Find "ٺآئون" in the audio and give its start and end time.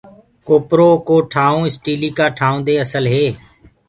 1.33-1.61